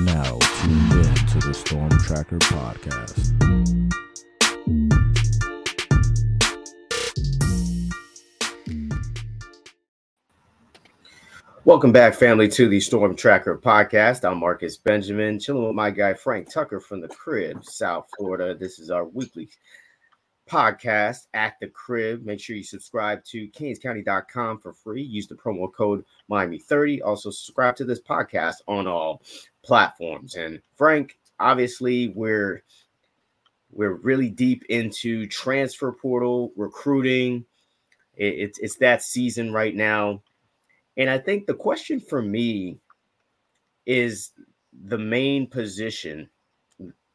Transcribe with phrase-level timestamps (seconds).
[0.00, 3.26] are now tuned in to the Storm Tracker podcast.
[11.64, 14.28] Welcome back, family, to the Storm Tracker podcast.
[14.28, 18.54] I'm Marcus Benjamin, chilling with my guy Frank Tucker from the crib, South Florida.
[18.54, 19.50] This is our weekly
[20.50, 22.24] podcast at the crib.
[22.24, 25.02] Make sure you subscribe to canescounty.com for free.
[25.02, 27.00] Use the promo code Miami30.
[27.04, 29.22] Also, subscribe to this podcast on all
[29.62, 30.34] platforms.
[30.34, 32.64] And Frank, obviously, we're
[33.72, 37.44] we're really deep into transfer portal recruiting.
[38.16, 40.22] It, it's it's that season right now.
[40.96, 42.78] And I think the question for me
[43.86, 44.32] is
[44.72, 46.28] the main position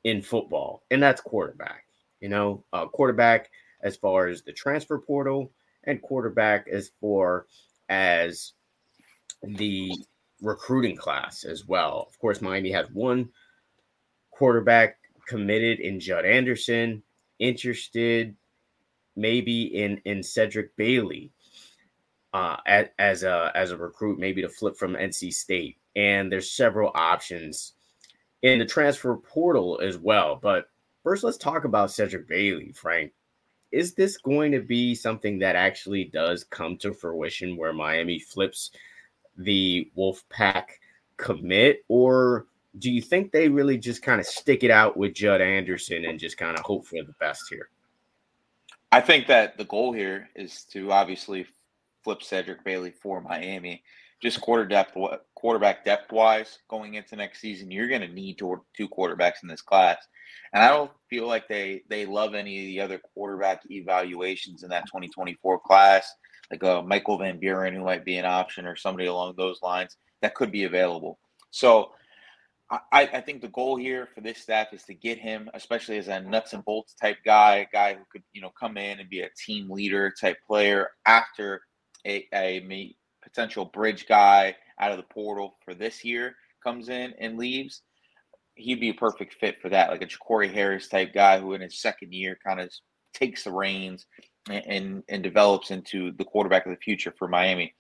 [0.04, 1.85] in football, and that's quarterback
[2.26, 3.52] you know, uh, quarterback
[3.84, 5.52] as far as the transfer portal
[5.84, 7.46] and quarterback as far
[7.88, 8.54] as
[9.44, 9.92] the
[10.42, 12.08] recruiting class as well.
[12.10, 13.30] Of course, Miami has one
[14.32, 17.04] quarterback committed in Judd Anderson,
[17.38, 18.36] interested
[19.16, 21.32] maybe in in Cedrick Bailey
[22.34, 25.78] uh, as, as a as a recruit, maybe to flip from NC State.
[25.96, 27.74] And there's several options
[28.42, 30.40] in the transfer portal as well.
[30.42, 30.70] But
[31.06, 33.14] First, let's talk about Cedrick Bailey, Frank.
[33.72, 38.72] Is this going to be something that actually does come to fruition where Miami flips
[39.38, 40.64] the Wolfpack
[41.18, 42.48] commit, or
[42.80, 46.20] do you think they really just kind of stick it out with Judd Anderson and
[46.20, 47.70] just kind of hope for the best here?
[48.92, 51.46] I think that the goal here is to obviously
[52.04, 53.84] flip Cedrick Bailey for Miami.
[54.22, 54.98] Just quarter depth,
[55.46, 59.62] quarterback depth wise, going into next season, you're going to need two quarterbacks in this
[59.62, 59.98] class.
[60.52, 64.70] And I don't feel like they they love any of the other quarterback evaluations in
[64.70, 66.12] that 2024 class,
[66.50, 69.98] like uh, Michael Van Buren who might be an option or somebody along those lines
[70.24, 71.20] that could be available.
[71.52, 71.92] So
[72.72, 76.08] I, I think the goal here for this staff is to get him, especially as
[76.08, 79.12] a nuts and bolts type guy, a guy who could, you know, come in and
[79.12, 81.62] be a team leader type player after
[82.04, 87.38] a, a potential bridge guy out of the portal for this year comes in and
[87.38, 87.82] leaves
[88.56, 91.62] he'd be a perfect fit for that, like a Corey Harris type guy who in
[91.62, 92.72] his second year kind of
[93.14, 94.06] takes the reins
[94.50, 97.74] and, and, and develops into the quarterback of the future for Miami.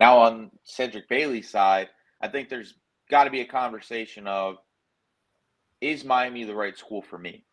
[0.00, 1.88] Now on Cedrick Bailey's side,
[2.20, 2.74] I think there's
[3.10, 4.56] got to be a conversation of
[5.80, 7.44] is Miami the right school for me?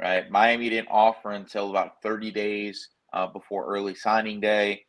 [0.00, 0.30] Right?
[0.30, 4.84] Miami didn't offer until about 30 days uh, before early signing day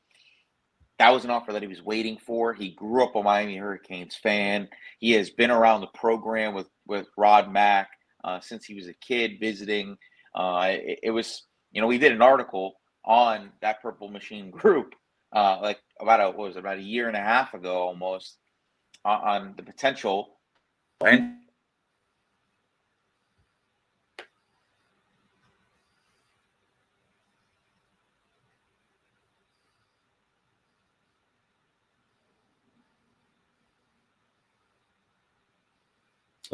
[1.00, 2.54] that was an offer that he was waiting for.
[2.54, 4.70] He grew up a Miami Hurricanes fan.
[5.00, 7.90] He has been around the program with with Rod Mack
[8.24, 9.98] uh, since he was a kid visiting.
[10.34, 12.76] Uh, it, it, was, you know, we did an article
[13.06, 14.96] on that Purple Machine group,
[15.34, 18.38] uh, like about a what was it, about a year and a half ago almost,
[19.06, 20.36] on the potential
[21.06, 21.36] and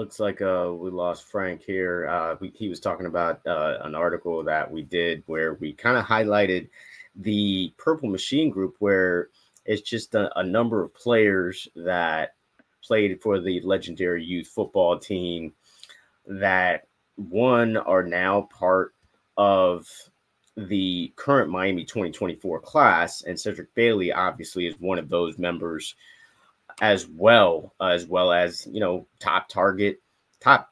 [0.02, 2.08] looks like uh, we lost Frank here.
[2.08, 5.96] Uh, we, he was talking about uh, an article that we did where we kind
[5.96, 6.70] of highlighted
[7.16, 9.30] the Purple Machine Group, where
[9.64, 12.34] it's just a, a, number of players that
[12.84, 15.54] played for the legendary youth football team
[16.26, 18.96] that one are now part
[19.38, 19.88] of
[20.58, 25.94] the current Miami 2024 class, and Cedrick Bailey obviously is one of those members
[26.82, 30.02] as well, uh, as well as you know, top target,
[30.40, 30.70] top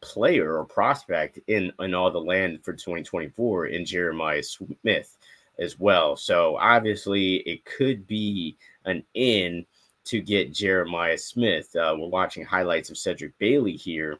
[0.00, 5.16] player or prospect in in all the land for 2024 in Jeremiah Smith
[5.58, 6.16] as well.
[6.16, 9.66] So obviously, it could be an in
[10.04, 11.74] to get Jeremiah Smith.
[11.76, 14.18] Uh, we're watching highlights of Cedrick Bailey here,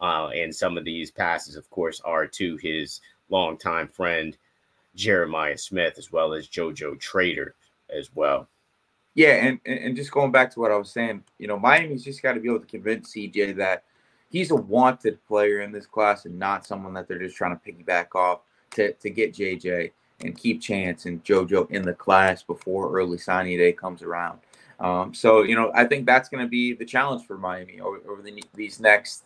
[0.00, 3.00] uh, and some of these passes, of course, are to his
[3.30, 4.36] longtime friend
[4.94, 7.54] Jeremiah Smith, as well as JoJo Trader
[7.88, 8.48] as well.
[9.14, 12.22] Yeah, and and just going back to what I was saying, you know, Miami's just
[12.22, 13.84] got to be able to convince CJ that
[14.28, 17.72] he's a wanted player in this class and not someone that they're just trying to
[17.72, 18.40] piggyback off
[18.72, 23.58] to, to get JJ and keep Chance and JoJo in the class before early signing
[23.58, 24.40] day comes around.
[24.80, 28.00] Um, so, you know, I think that's going to be the challenge for Miami over,
[28.08, 29.24] over the, these next,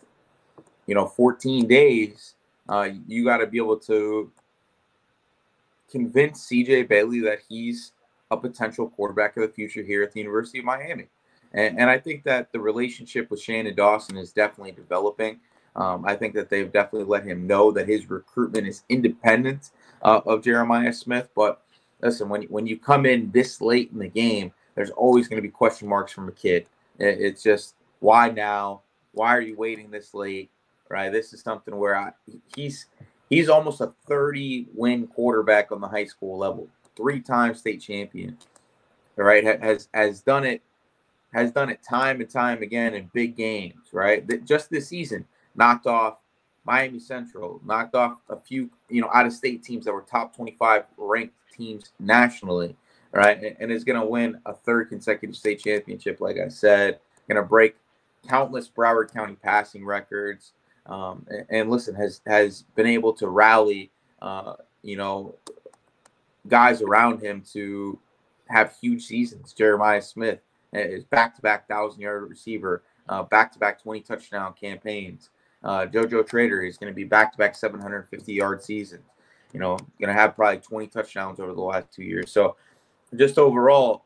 [0.85, 2.35] you know, 14 days.
[2.67, 4.31] Uh, you got to be able to
[5.89, 7.93] convince CJ Bailey that he's
[8.31, 11.07] a potential quarterback of the future here at the University of Miami.
[11.53, 15.39] And, and I think that the relationship with Shannon Dawson is definitely developing.
[15.75, 19.71] Um, I think that they've definitely let him know that his recruitment is independent
[20.03, 21.29] uh, of Jeremiah Smith.
[21.35, 21.61] But
[22.01, 25.47] listen, when, when you come in this late in the game, there's always going to
[25.47, 26.67] be question marks from a kid.
[26.99, 28.81] It's just why now?
[29.13, 30.49] Why are you waiting this late?
[30.89, 31.11] Right.
[31.11, 32.11] This is something where I,
[32.55, 32.87] he's
[33.29, 36.67] he's almost a 30 win quarterback on the high school level,
[36.99, 38.37] three time state champion.
[39.17, 40.61] All right, has has done it
[41.33, 43.89] has done it time and time again in big games.
[43.91, 45.25] Right, just this season
[45.55, 46.17] knocked off
[46.65, 50.35] Miami Central, knocked off a few you know out of state teams that were top
[50.35, 52.75] 25 ranked teams nationally.
[53.11, 56.21] Right, and is going to win a third consecutive state championship.
[56.21, 57.75] Like I said, going to break
[58.27, 60.51] countless Broward County passing records.
[60.85, 63.91] Um, and, and, listen, has has been able to rally,
[64.21, 65.35] uh, you know,
[66.49, 67.99] guys around him to
[68.47, 69.53] have huge seasons.
[69.53, 70.39] Jeremiah Smith
[70.73, 72.83] is back-to-back thousand-yard receiver,
[73.29, 75.29] back-to-back 20 touchdown campaigns.
[75.63, 79.03] Uh, JoJo Trader is going to be back-to-back 750-yard seasons.
[79.53, 82.31] You know, going to have probably 20 touchdowns over the last two years.
[82.31, 82.55] So,
[83.15, 84.05] just overall,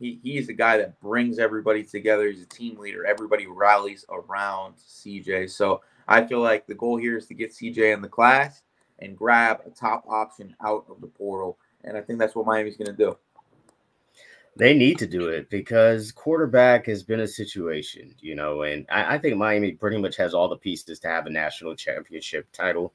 [0.00, 2.28] he, he's a guy that brings everybody together.
[2.28, 3.06] He's a team leader.
[3.06, 5.50] Everybody rallies around CJ.
[5.50, 8.62] So I feel like the goal here is to get CJ in the class
[8.98, 11.58] and grab a top option out of the portal.
[11.84, 13.16] And I think that's what Miami's going to do.
[14.56, 19.14] They need to do it because quarterback has been a situation, you know, and I,
[19.14, 22.92] I think Miami pretty much has all the pieces to have a national championship title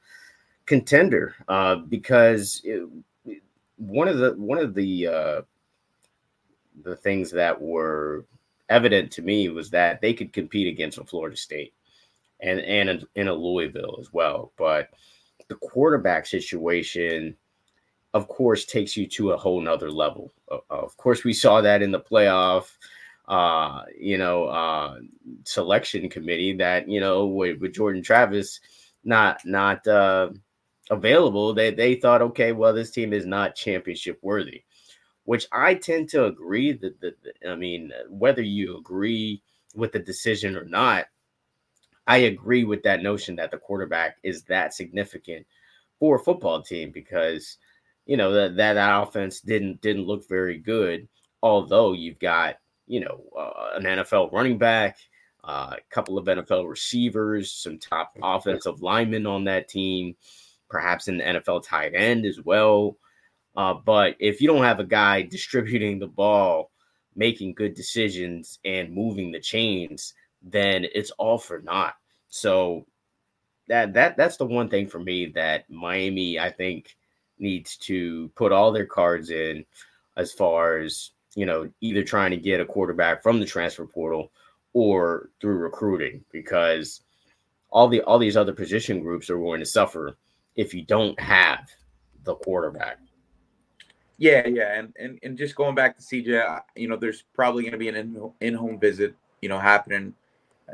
[0.66, 1.36] contender.
[1.48, 2.88] Uh, because it,
[3.78, 5.42] one of the one of the uh,
[6.84, 8.26] the things that were
[8.70, 11.74] evident to me was that they could compete against a Florida State
[12.42, 14.52] and and in a Louisville as well.
[14.58, 14.90] But
[15.48, 17.36] the quarterback situation,
[18.16, 20.32] of course, takes you to a whole nother level.
[20.72, 22.72] Of course, we saw that in the playoff,
[23.28, 25.00] uh, you know, uh,
[25.44, 28.60] selection committee that you know with, with Jordan Travis
[29.04, 30.30] not not uh,
[30.90, 34.64] available, they they thought, okay, well, this team is not championship worthy
[35.26, 37.16] which I tend to agree that, that,
[37.48, 39.42] I mean, whether you agree
[39.76, 41.06] with the decision or not,
[42.08, 45.46] I agree with that notion that the quarterback is that significant
[46.00, 47.58] for a football team because
[48.06, 51.08] you know that that offense didn't didn't look very good.
[51.42, 52.58] Although you've got
[52.88, 54.98] you know uh, an NFL running back,
[55.44, 60.16] uh, a couple of NFL receivers, some top offensive linemen on that team,
[60.70, 62.98] perhaps an NFL tight end as well.
[63.56, 66.72] Uh, but if you don't have a guy distributing the ball,
[67.16, 71.96] making good decisions, and moving the chains, then it's all for naught.
[72.28, 72.86] So
[73.68, 76.96] that that that's the one thing for me that Miami I think
[77.40, 79.66] needs to put all their cards in
[80.18, 84.32] as far as you know either trying to get a quarterback from the transfer portal
[84.74, 87.02] or through recruiting because
[87.70, 90.16] all the all these other position groups are going to suffer
[90.56, 91.70] if you don't have
[92.24, 93.00] the quarterback.
[94.18, 97.74] Yeah, yeah, and and, and just going back to CJ, you know, there's probably going
[97.74, 100.14] to be an in home visit, you know, happening,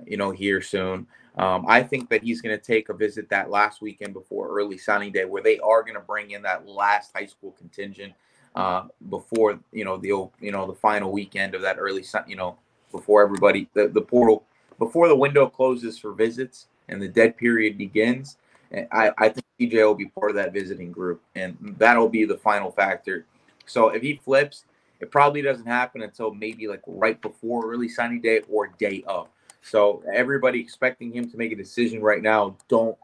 [0.06, 1.08] you know, here soon.
[1.38, 4.78] Um, I think that he's going to take a visit that last weekend before early
[4.78, 8.14] signing day, where they are going to bring in that last high school contingent
[8.56, 12.58] uh, before you know the you know the final weekend of that early you know
[12.92, 14.44] before everybody the, the portal
[14.78, 18.38] before the window closes for visits and the dead period begins.
[18.74, 22.38] I, I think CJ will be part of that visiting group, and that'll be the
[22.38, 23.26] final factor.
[23.66, 24.66] So if he flips,
[25.02, 29.28] it probably doesn't happen until maybe like right before early signing day or day of.
[29.62, 32.98] So everybody expecting him to make a decision right now, don't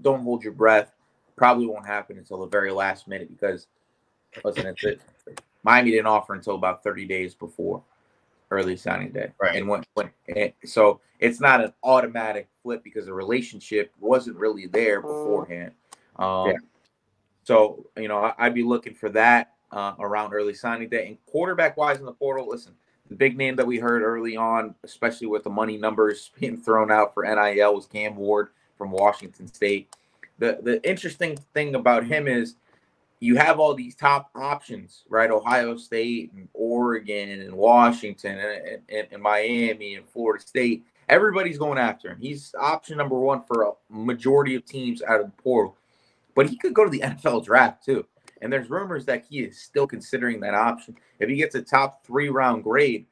[0.00, 0.92] don't hold your breath.
[1.36, 3.66] Probably won't happen until the very last minute because
[4.44, 5.00] listen, it's it.
[5.62, 7.82] Miami didn't offer until about 30 days before
[8.50, 9.32] early signing day.
[9.40, 9.56] Right.
[9.56, 10.10] And when when
[10.64, 15.72] so it's not an automatic flip because the relationship wasn't really there beforehand.
[16.16, 16.56] Um, yeah.
[17.44, 21.08] So you know, I, would be looking for that uh, around early signing day.
[21.08, 22.74] And quarterback wise in the portal, listen,
[23.08, 26.90] the big name that we heard early on, especially with the money numbers being thrown
[26.90, 29.94] out for NIL, was Cam Ward from Washington State.
[30.38, 32.54] The the interesting thing about him is
[33.20, 35.30] you have all these top options, right?
[35.30, 40.84] Ohio State and Oregon and Washington and, and, and, Miami and Florida State.
[41.08, 42.18] Everybody's going after him.
[42.20, 45.76] He's option number one for a majority of teams out of the portal.
[46.36, 48.06] But he could go to the NFL draft too.
[48.40, 50.96] And there's rumors that he is still considering that option.
[51.18, 53.06] If he gets a top three round grade,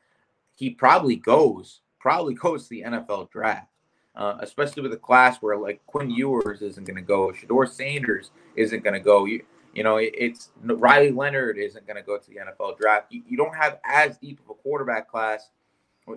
[0.54, 3.68] he probably goes, probably goes to the NFL draft.
[4.14, 8.30] Uh, especially with a class where like Quinn Ewers isn't going to go, Shedeur Sanders
[8.54, 9.26] isn't going to go.
[9.26, 13.12] You, you know, it, it's Riley Leonard isn't going to go to the NFL draft.
[13.12, 15.50] You, you, don't have as deep of a quarterback class.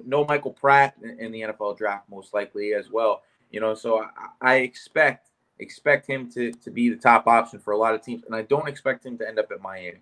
[0.06, 3.24] No Michael Pratt in, in the NFL draft, most likely as well.
[3.51, 4.08] You know, so I,
[4.39, 5.28] I expect
[5.60, 8.44] expect him to to be the top option for a lot of teams, and I
[8.44, 10.00] don't expect him to end up at Miami.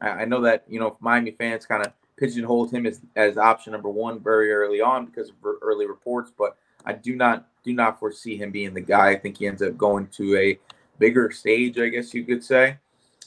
[0.00, 3.72] I, I know that you know Miami fans kind of pigeonholed him as as option
[3.72, 7.98] number one very early on because of early reports, but I do not do not
[7.98, 9.10] foresee him being the guy.
[9.10, 10.58] I think he ends up going to a
[10.98, 12.78] bigger stage, I guess you could say.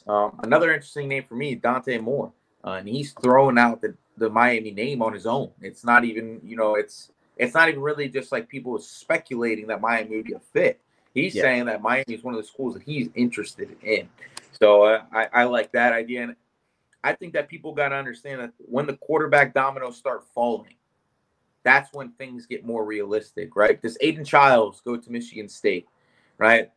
[0.07, 2.33] Um, another interesting name for me, Dante Moore,
[2.63, 5.51] uh, and he's throwing out the, the Miami name on his own.
[5.61, 9.81] It's not even, you know, it's it's not even really just like people speculating that
[9.81, 10.79] Miami would be a fit.
[11.13, 11.43] He's yeah.
[11.43, 14.07] saying that Miami is one of the schools that he's interested in.
[14.59, 16.35] So uh, I, I like that idea, and
[17.03, 20.75] I think that people got to understand that when the quarterback dominoes start falling,
[21.63, 23.81] that's when things get more realistic, right?
[23.81, 25.87] Does Aidan Chiles go to Michigan State,
[26.37, 26.71] right?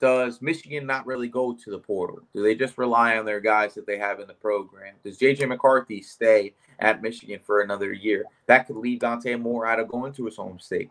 [0.00, 2.20] Does Michigan not really go to the portal?
[2.32, 4.94] Do they just rely on their guys that they have in the program?
[5.02, 8.24] Does JJ McCarthy stay at Michigan for another year?
[8.46, 10.90] That could leave Dante Moore out of going to his home state.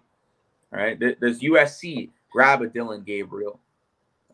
[0.74, 1.00] All right.
[1.00, 3.60] Does USC grab a Dillon Gabriel?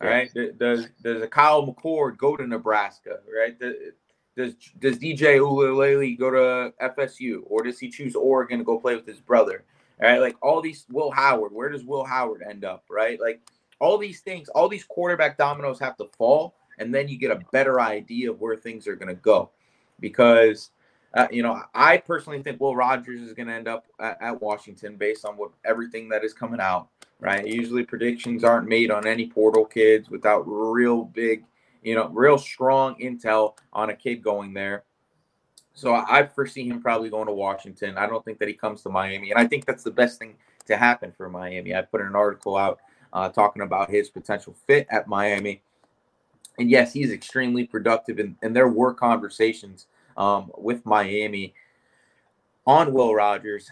[0.01, 0.31] All right.
[0.33, 3.19] Does does a Kyle McCord go to Nebraska?
[3.33, 3.57] Right.
[3.59, 8.95] Does does DJ Uiagalelei go to FSU or does he choose Oregon to go play
[8.95, 9.63] with his brother?
[10.01, 12.83] All right, like all these Will Howard, where does Will Howard end up?
[12.89, 13.41] Right, like
[13.79, 17.39] all these things, all these quarterback dominoes have to fall, and then you get a
[17.51, 19.51] better idea of where things are going to go.
[19.99, 20.71] Because
[21.13, 24.41] uh, you know, I personally think Will Rogers is going to end up at, at,
[24.41, 26.89] Washington based on what everything that is coming out.
[27.23, 31.45] Right, usually predictions aren't made on any portal kids without real big
[31.83, 34.83] you know, real strong intel on a kid going there.
[35.73, 37.97] So I foresee him probably going to Washington.
[37.97, 40.35] I don't think that he comes to Miami, and I think that's the best thing
[40.67, 41.75] to happen for Miami.
[41.75, 42.79] I put an article out
[43.11, 45.61] uh, talking about his potential fit at Miami,
[46.59, 51.55] and yes, he's extremely productive, and, and there were conversations um, with Miami
[52.67, 53.69] on Will Rogers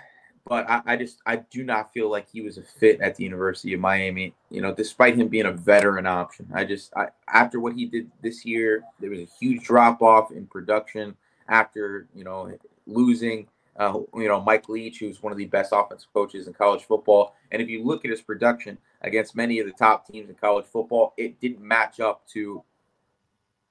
[0.47, 3.23] but I, I, just I do not feel like he was a fit at the
[3.23, 4.33] University of Miami.
[4.49, 8.09] You know, despite him being a veteran option, I just I, after what he did
[8.21, 11.15] this year, there was a huge drop off in production
[11.47, 12.51] after you know
[12.87, 13.47] losing.
[13.77, 17.35] Uh, you know, Mike Leach, who's one of the best offensive coaches in college football,
[17.51, 20.65] and if you look at his production against many of the top teams in college
[20.65, 22.63] football, it didn't match up to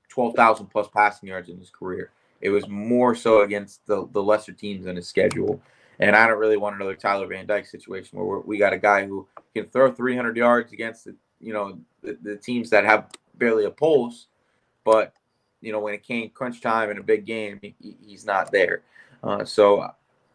[0.08, 2.10] twelve thousand plus passing yards in his career.
[2.40, 5.60] It was more so against the the lesser teams in his schedule.
[6.00, 9.06] And I don't really want another Tyler Van Dyke situation where we got a guy
[9.06, 13.64] who can throw 300 yards against the, you know, the, the teams that have barely
[13.64, 14.26] a pulse,
[14.84, 15.12] but
[15.60, 18.82] you know when it came crunch time in a big game, he, he's not there.
[19.22, 19.90] Uh, so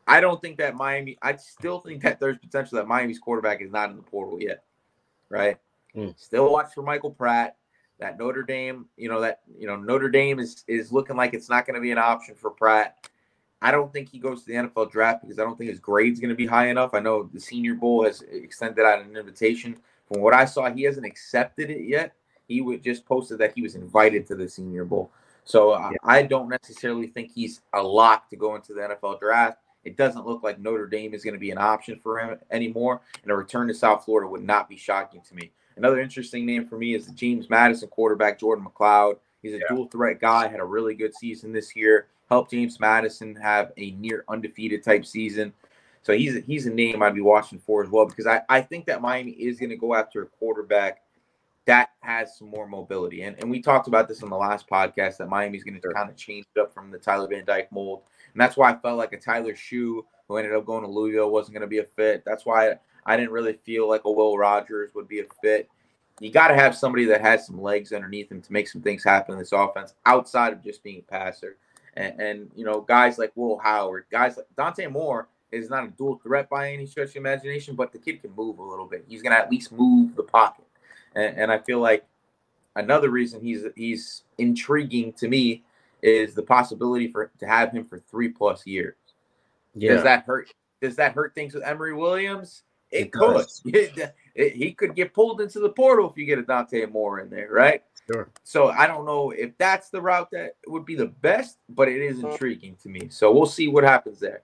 [0.08, 1.18] I don't think that Miami.
[1.22, 4.64] I still think that there's potential that Miami's quarterback is not in the portal yet,
[5.30, 5.58] right?
[5.96, 6.14] Mm.
[6.20, 7.56] Still watch for Michael Pratt.
[8.00, 11.50] That Notre Dame, you know that you know Notre Dame is is looking like it's
[11.50, 13.10] not going to be an option for Pratt.
[13.62, 16.20] I don't think he goes to the NFL draft because I don't think his grade's
[16.20, 16.94] going to be high enough.
[16.94, 19.78] I know the Senior Bowl has extended out an invitation.
[20.08, 22.14] From what I saw, he hasn't accepted it yet.
[22.48, 25.12] He would just posted that he was invited to the Senior Bowl.
[25.46, 25.98] So uh, yeah.
[26.04, 29.60] I don't necessarily think he's a lock to go into the NFL draft.
[29.84, 33.02] It doesn't look like Notre Dame is going to be an option for him anymore,
[33.22, 35.52] and a return to South Florida would not be shocking to me.
[35.78, 39.18] Another interesting name for me is the James Madison quarterback, Jordan McCloud.
[39.46, 39.66] He's a yeah.
[39.70, 43.92] dual threat guy, had a really good season this year helped James Madison have a
[43.92, 45.54] near undefeated type season.
[46.02, 48.62] So he's a, he's a name I'd be watching for as well because I, I
[48.62, 51.02] think that Miami is going to go after a quarterback
[51.66, 53.24] that has some more mobility.
[53.24, 56.10] And, and we talked about this in the last podcast that Miami's going to kind
[56.10, 58.04] of change it up from the Tyler Van Dyke mold.
[58.34, 61.32] And that's why I felt like a Tyler Shough, who ended up going to Louisville,
[61.32, 62.24] wasn't going to be a fit.
[62.24, 62.76] That's why I,
[63.08, 65.70] I didn't really feel like a Will Rogers would be a fit.
[66.20, 69.04] You got to have somebody that has some legs underneath him to make some things
[69.04, 71.58] happen in this offense outside of just being a passer
[71.96, 75.88] and, and you know guys like Will Howard, guys like Dante Moore is not a
[75.90, 79.06] dual threat by any stretch of imagination, but the kid can move a little bit.
[79.08, 80.66] He's gonna at least move the pocket,
[81.16, 82.06] and, and I feel like
[82.76, 85.64] another reason he's he's intriguing to me
[86.02, 88.96] is the possibility for to have him for three plus years.
[89.74, 89.94] Yeah.
[89.94, 90.52] Does that hurt?
[90.82, 92.64] Does that hurt things with Emory Williams?
[92.92, 93.46] It, it could.
[94.36, 97.50] he could get pulled into the portal if you get a Dante Moore in there,
[97.52, 97.84] right?
[98.12, 98.30] Sure.
[98.44, 102.02] So I don't know if that's the route that would be the best, but it
[102.02, 103.08] is intriguing to me.
[103.10, 104.44] So we'll see what happens there.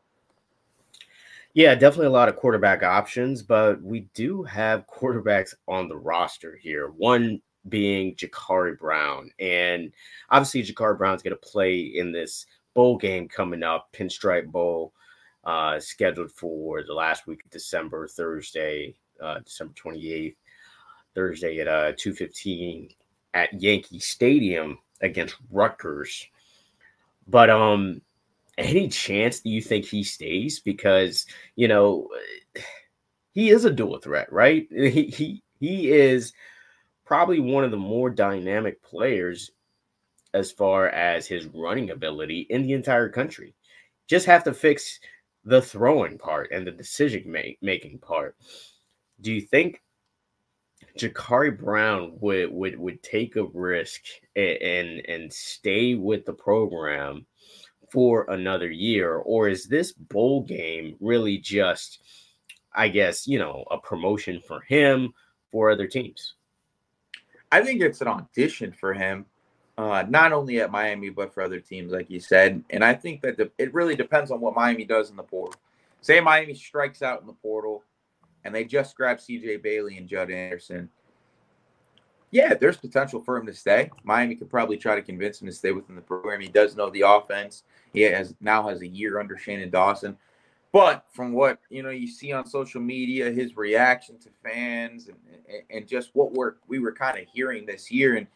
[1.54, 6.56] Yeah, definitely a lot of quarterback options, but we do have quarterbacks on the roster
[6.56, 6.88] here.
[6.88, 9.30] One being Jacurri Brown.
[9.40, 9.92] And
[10.30, 14.94] obviously, Jacurri Brown's going to play in this bowl game coming up, Pinstripe Bowl,
[15.44, 20.36] uh, scheduled for the last week of December, Thursday, uh, December 28th,
[21.16, 22.96] Thursday at uh, 2.15
[23.34, 26.28] at Yankee Stadium against Rutgers.
[27.28, 28.02] But um
[28.58, 30.60] any chance do you think he stays?
[30.60, 31.26] Because
[31.56, 32.10] you know
[33.32, 34.68] he is a dual threat, right?
[34.72, 36.34] He he he is
[37.06, 39.52] probably one of the more dynamic players
[40.34, 43.54] as far as his running ability in the entire country.
[44.08, 45.00] Just have to fix
[45.44, 48.36] the throwing part and the decision make, making part.
[49.22, 49.82] Do you think
[50.98, 54.02] Jacurri Brown would would would take a risk
[54.36, 57.26] and, and and stay with the program
[57.92, 62.00] for another year, or is this bowl game really just,
[62.74, 65.14] I guess, you know, a promotion for him
[65.52, 66.36] for other teams?
[67.52, 69.26] I think it's an audition for him,
[69.78, 72.64] uh, not only at Miami but for other teams, like you said.
[72.70, 75.60] And I think that the, it really depends on what Miami does in the portal.
[76.00, 77.84] Say Miami strikes out in the portal,
[78.44, 79.58] and they just grabbed C.J.
[79.58, 80.90] Bailey and Judd Anderson.
[82.32, 83.92] Yeah, there's potential for him to stay.
[84.04, 86.40] Miami could probably try to convince him to stay within the program.
[86.40, 87.64] He does know the offense.
[87.92, 90.18] He has now has a year under Shannon Dawson.
[90.72, 95.18] But from what you know, you see on social media, his reaction to fans and,
[95.70, 98.28] and just what we're we were kind of hearing this year, and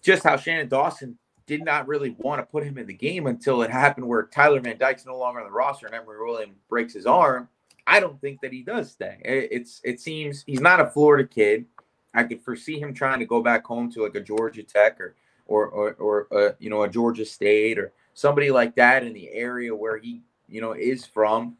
[0.00, 3.62] just how Shannon Dawson did not really want to put him in the game until
[3.62, 6.94] it happened where Tyler Van Dyke's no longer on the roster and Emory Williams breaks
[6.94, 7.48] his arm.
[7.86, 9.18] I don't think that he does stay.
[9.24, 11.66] It's it seems he's not a Florida kid.
[12.14, 15.14] I could foresee him trying to go back home to like a Georgia Tech or
[15.46, 19.30] or or, or uh, you know a Georgia State or somebody like that in the
[19.30, 21.56] area where he you know is from.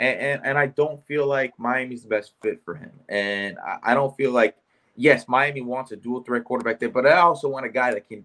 [0.00, 2.92] And, and, and I don't feel like Miami's the best fit for him.
[3.08, 4.56] And I, I don't feel like
[4.94, 8.08] yes, Miami wants a dual threat quarterback there, but I also want a guy that
[8.08, 8.24] can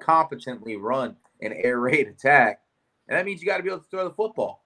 [0.00, 2.60] competently run an air raid attack.
[3.08, 4.62] And that means you got to be able to throw the football.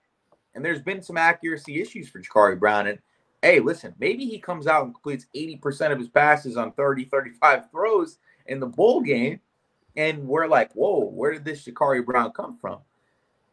[0.55, 2.87] And there's been some accuracy issues for Jacurri Brown.
[2.87, 2.99] And
[3.43, 7.71] hey, listen, maybe he comes out and completes 80% of his passes on 30, 35
[7.71, 9.41] throws in the bowl game.
[9.97, 12.79] And we're like, whoa, where did this Jacurri Brown come from?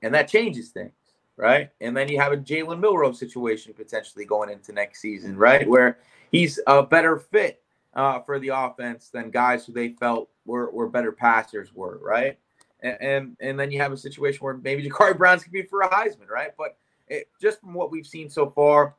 [0.01, 0.93] And that changes things,
[1.35, 1.69] right?
[1.81, 5.67] And then you have a Jalen Milroe situation potentially going into next season, right?
[5.67, 5.99] Where
[6.31, 7.61] he's a better fit
[7.93, 12.37] uh, for the offense than guys who they felt were, were better passers were, right?
[12.81, 15.81] And, and, and then you have a situation where maybe Jacurri Brown's could be for
[15.81, 16.51] a Heisman, right?
[16.57, 16.77] But
[17.09, 18.95] it, just from what we've seen so far,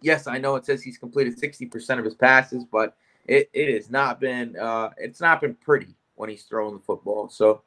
[0.00, 3.90] yes, I know it says he's completed 60% of his passes, but it, it has
[3.90, 7.28] not been uh, it's not been pretty when he's throwing the football.
[7.28, 7.62] So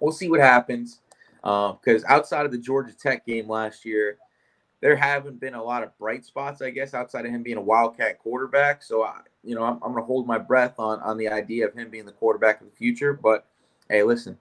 [0.00, 1.00] we'll see what happens.
[1.42, 4.18] Because uh, outside of the Georgia Tech game last year,
[4.80, 7.62] there haven't been a lot of bright spots, I guess, outside of him being a
[7.62, 8.82] Wildcat quarterback.
[8.82, 11.66] So, I, you know, I'm, I'm going to hold my breath on on the idea
[11.66, 13.12] of him being the quarterback of the future.
[13.12, 13.46] But
[13.88, 14.38] hey, listen,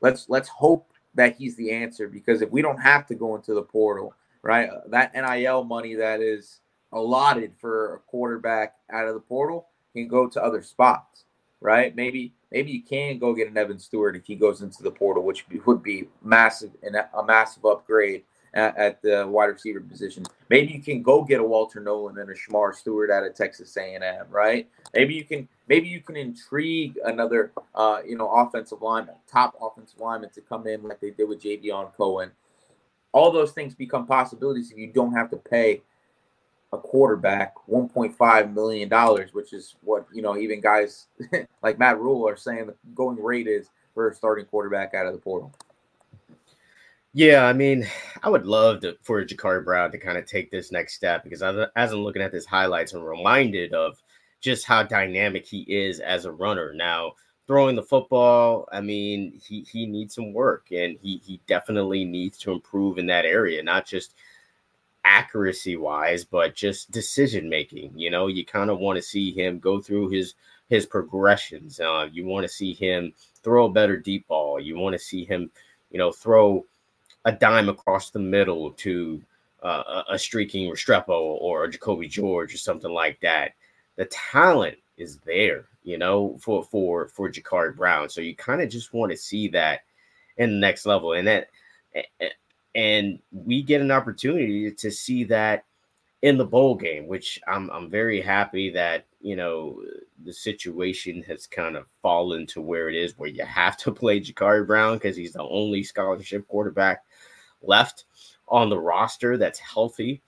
[0.00, 3.54] let's let's hope that he's the answer because if we don't have to go into
[3.54, 6.60] the portal, right, uh, that NIL money that is
[6.92, 11.24] allotted for a quarterback out of the portal can go to other spots,
[11.60, 11.94] right?
[11.94, 15.24] Maybe maybe you can go get an Evan Stewart if he goes into the portal,
[15.24, 20.24] which would be massive and a massive upgrade at, at, the wide receiver position.
[20.48, 23.76] Maybe you can go get a Walter Nolen and a Shemar Stewart out of Texas
[23.76, 24.68] A&M, right?
[24.92, 29.98] Maybe you can maybe you can intrigue another uh, you know offensive lineman, top offensive
[29.98, 32.32] lineman to come in like they did with Javion Cohen.
[33.12, 35.82] All those things become possibilities if you don't have to pay
[36.72, 41.06] a quarterback 1.5 million dollars, which is what you know even guys
[41.62, 45.14] like Matt Rhule are saying the going rate is for a starting quarterback out of
[45.14, 45.52] the portal.
[47.12, 47.88] Yeah, I mean,
[48.22, 51.42] I would love to, for Jacurri Brown to kind of take this next step because
[51.42, 54.00] as I'm looking at this highlights, I'm reminded of
[54.40, 56.72] just how dynamic he is as a runner.
[56.74, 57.12] Now,
[57.46, 62.38] throwing the football, I mean, he he needs some work and he he definitely needs
[62.38, 64.14] to improve in that area, not just
[65.04, 67.92] accuracy wise, but just decision making.
[67.98, 70.34] You know, you kind of want to see him go through his
[70.68, 71.80] his progressions.
[71.80, 74.60] Uh, you want to see him throw a better deep ball.
[74.60, 75.50] You want to see him,
[75.90, 76.64] you know, throw
[77.24, 79.20] a dime across the middle to
[79.62, 83.52] uh, a streaking Restrepo or a Jacoby George or something like that.
[83.96, 88.08] The talent is there, you know, for for for Jacurri Brown.
[88.08, 89.80] So you kind of just want to see that
[90.36, 91.48] in the next level, and that
[92.74, 95.64] and we get an opportunity to see that
[96.22, 99.82] in the bowl game, which I'm I'm very happy that you know
[100.24, 104.20] the situation has kind of fallen to where it is, where you have to play
[104.20, 107.04] Jacurri Brown because he's the only scholarship quarterback
[107.62, 108.04] left
[108.48, 110.20] on the roster that's healthy.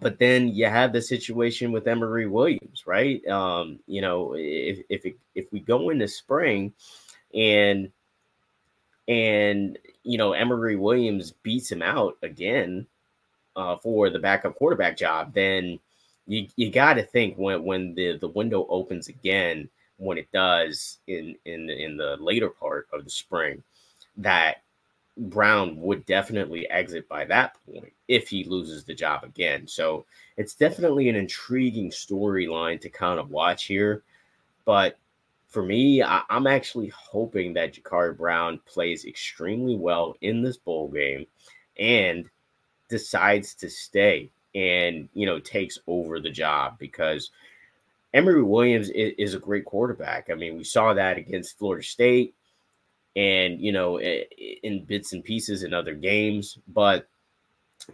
[0.00, 3.26] But then you have the situation with Emory Williams, right?
[3.28, 6.72] Um, you know, if if it, if we go into spring
[7.34, 7.90] and
[9.08, 12.86] and you know Emory Williams beats him out again
[13.54, 15.78] uh, for the backup quarterback job, then
[16.26, 19.68] you you got to think when when the the window opens again,
[19.98, 23.62] when it does in in in the later part of the spring,
[24.16, 24.62] that
[25.16, 29.66] Brown would definitely exit by that point if he loses the job again.
[29.66, 30.04] So
[30.36, 34.02] it's definitely an intriguing storyline to kind of watch here.
[34.64, 34.98] But
[35.48, 40.88] for me, I, am actually hoping that Jacurri Brown plays extremely well in this bowl
[40.88, 41.26] game
[41.78, 42.28] and
[42.88, 47.30] decides to stay and you know takes over the job because
[48.14, 50.30] Emory Williams is, is, a great quarterback.
[50.30, 52.34] I mean, we saw that against Florida State
[53.16, 57.08] and you know in bits and pieces in other games, but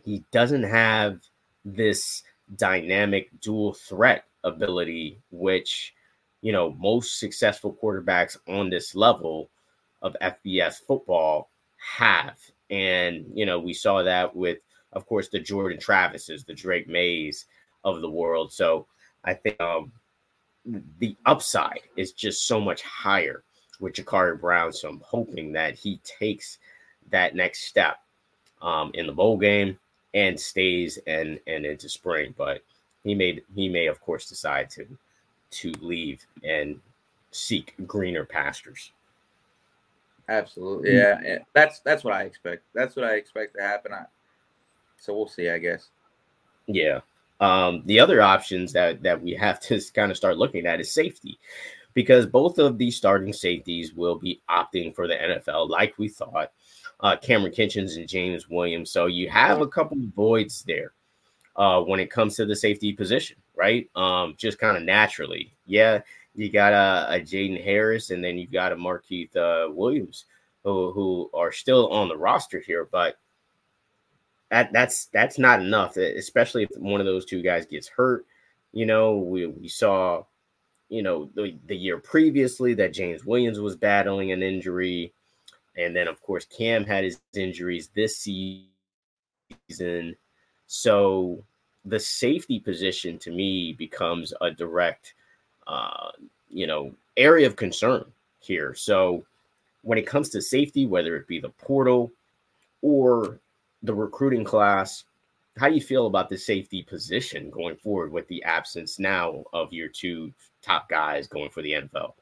[0.05, 1.21] he doesn't have
[1.65, 2.23] this
[2.57, 5.95] dynamic dual threat ability which
[6.43, 9.49] you know most successful quarterbacks on this level
[10.03, 11.49] of FBS football
[11.97, 12.39] have.
[12.71, 14.59] And you know, we saw that with
[14.93, 17.47] of course the Jordan Travises, the Drake Mayes
[17.85, 18.53] of the world.
[18.53, 18.87] So
[19.25, 19.93] I think um,
[20.99, 23.45] the upside is just so much higher
[23.83, 24.73] with Jacurri Brown.
[24.73, 26.59] So I'm hoping that he takes
[27.11, 27.99] that next step
[28.62, 29.79] um, in the bowl game
[30.14, 32.35] and stays and and into spring.
[32.38, 32.62] But
[33.05, 34.87] he may he may of course decide to
[35.51, 36.81] to leave and
[37.33, 38.92] seek greener pastures.
[40.29, 41.38] Absolutely, yeah.
[41.53, 42.62] That's that's what I expect.
[42.75, 43.92] That's what I expect to happen.
[43.92, 44.05] I,
[44.99, 45.88] so we'll see, I guess.
[46.66, 47.01] Yeah.
[47.40, 50.92] Um, the other options that that we have to kind of start looking at is
[50.92, 51.38] safety,
[51.94, 56.52] because both of these starting safeties will be opting for the NFL, like we thought.
[57.00, 58.90] Uh, Kamren Kinchens and James Williams.
[58.90, 60.92] So you have a couple voids there
[61.57, 63.90] uh, when it comes to the safety position, right?
[63.96, 65.52] Um, just kind of naturally.
[65.66, 66.00] Yeah,
[66.35, 70.26] you got a, a Jaden Harris, and then you've got a Markeith uh, Williams,
[70.64, 73.16] who who are still on the roster here, but
[74.50, 78.26] that that's that's not enough, especially if one of those two guys gets hurt.
[78.72, 80.24] You know, we we saw,
[80.92, 85.11] you know, the, the year previously that James Williams was battling an injury.
[85.78, 88.68] And then, of course, Cam had his injuries this season.
[90.66, 91.42] So
[91.87, 95.14] the safety position to me becomes a direct,
[95.66, 96.11] uh,
[96.50, 98.05] you know, area of concern
[98.40, 98.74] here.
[98.74, 99.24] So
[99.81, 102.12] when it comes to safety, whether it be the portal
[102.83, 103.40] or
[103.83, 105.05] the recruiting class,
[105.57, 109.72] how do you feel about the safety position going forward with the absence now of
[109.72, 112.14] your two top guys going for the NFL?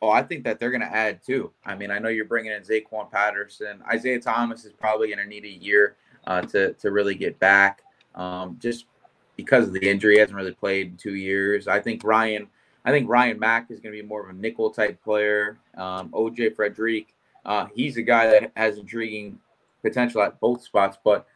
[0.00, 1.52] Oh, I think that they're going to add too.
[1.64, 3.82] I mean, I know you're bringing in Zaquan Patterson.
[3.90, 7.82] Isaiah Thomas is probably going to need a year uh, to to really get back,
[8.14, 8.84] um, just
[9.36, 10.14] because of the injury.
[10.14, 11.66] He hasn't really played in two years.
[11.66, 12.46] I think Ryan,
[12.84, 15.58] I think Ryan Mack is going to be more of a nickel type player.
[15.76, 17.14] Um, OJ Frederick,
[17.44, 19.38] uh, he's a guy that has intriguing
[19.82, 20.98] potential at both spots.
[21.02, 21.26] But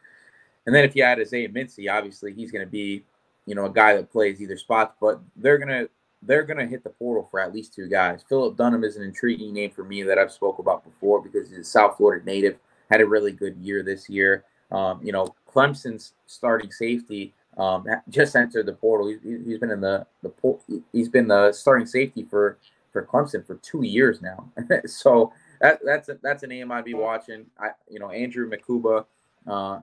[0.65, 3.03] and then if you add Isaiah Mincy, obviously he's going to be,
[3.45, 4.95] you know, a guy that plays either spots.
[5.01, 5.87] But they're gonna
[6.25, 8.23] they're gonna hit the portal for at least two guys.
[8.27, 11.59] Philip Dunnam is an intriguing name for me that I've spoke about before because he's
[11.59, 12.57] a South Florida native,
[12.89, 14.45] had a really good year this year.
[14.71, 19.07] Um, you know, Clemson's starting safety um, just entered the portal.
[19.07, 22.57] He's, he's been in the the he's been the starting safety for
[22.91, 24.49] for Clemson for two years now.
[24.85, 27.45] so that that's a, that's a name I'd be watching.
[27.59, 29.05] I you know Andrew Mukuba.
[29.45, 29.79] Uh,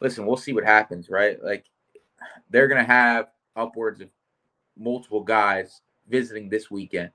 [0.00, 1.42] listen, we'll see what happens, right?
[1.42, 1.64] Like
[2.50, 4.08] they're gonna have upwards of
[4.76, 7.10] multiple guys visiting this weekend,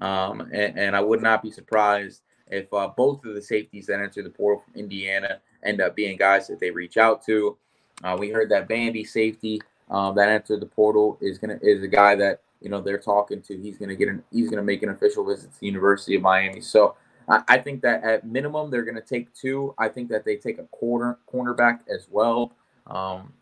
[0.00, 4.00] um, and, and, I would not be surprised if uh, both of the safeties that
[4.00, 7.56] enter the portal from Indiana end up being guys that they reach out to.
[8.04, 11.88] Uh, we heard that Vandy safety um, that entered the portal is gonna is a
[11.88, 13.56] guy that you know they're talking to.
[13.56, 16.60] He's gonna get an he's gonna make an official visit to the University of Miami.
[16.60, 16.96] So
[17.28, 19.74] I think that at minimum they're to take two.
[19.78, 22.52] I think that they take a corner cornerback as well.
[22.86, 23.32] Um,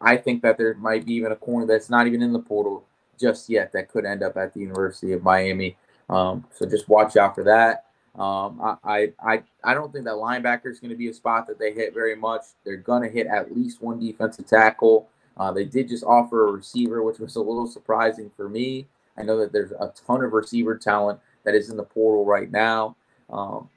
[0.00, 2.84] I think that there might be even a corner that's not even in the portal
[3.18, 5.76] just yet that could end up at the University of Miami.
[6.08, 7.86] Um, so just watch out for that.
[8.18, 11.58] Um, I, I I don't think that linebacker is going to be a spot that
[11.58, 12.42] they hit very much.
[12.64, 15.08] They're going to hit at least one defensive tackle.
[15.36, 18.86] Uh, they did just offer a receiver, which was a little surprising for me.
[19.16, 22.50] I know that there's a ton of receiver talent that is in the portal right
[22.50, 22.96] now.
[23.30, 23.68] Um,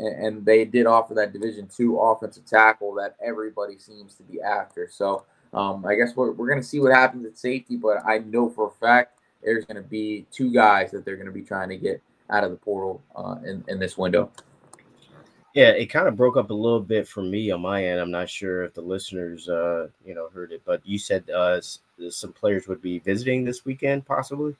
[0.00, 4.88] and, they did offer that Division two offensive tackle that everybody seems to be after.
[4.90, 8.18] So um, I guess we're, we're going to see what happens at safety, but I
[8.18, 11.42] know for a fact there's going to be two guys that they're going to be
[11.42, 14.30] trying to get out of the portal uh, in, in this window.
[15.54, 18.00] Yeah, it kind of broke up a little bit for me on my end.
[18.00, 21.60] I'm not sure if the listeners, uh, you know, heard it, but you said uh,
[21.60, 24.54] some players would be visiting this weekend, possibly.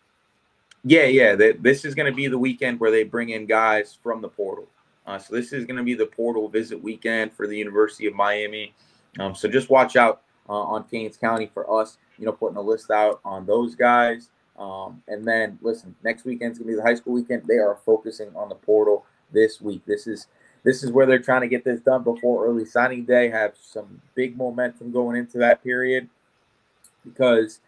[0.82, 1.36] Yeah, yeah.
[1.36, 4.66] this is going to be the weekend where they bring in guys from the portal.
[5.06, 8.14] Uh, so this is going to be the portal visit weekend for the University of
[8.14, 8.74] Miami.
[9.18, 11.98] Um, so just watch out uh, on Canes County for us.
[12.18, 14.30] You know, putting a list out on those guys.
[14.58, 17.44] Um, and then listen, next weekend's gonna be the high school weekend.
[17.46, 19.82] They are focusing on the portal this week.
[19.86, 20.26] This is
[20.62, 23.30] this is where they're trying to get this done before early signing day.
[23.30, 26.10] Have some big momentum going into that period
[27.04, 27.60] because